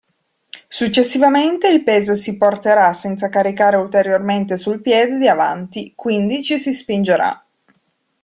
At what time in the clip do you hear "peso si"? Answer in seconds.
1.83-2.35